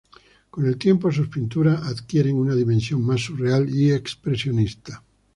Con 0.49 0.65
el 0.67 0.79
tiempo 0.79 1.11
sus 1.11 1.27
pinturas 1.27 1.83
adquieren 1.83 2.35
una 2.37 2.55
dimensión 2.55 3.03
mas 3.03 3.21
surreal 3.21 3.69
y 3.69 3.91
expresionista. 3.91 5.03